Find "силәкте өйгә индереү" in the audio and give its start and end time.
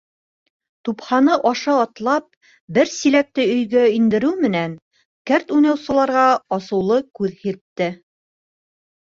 2.93-4.31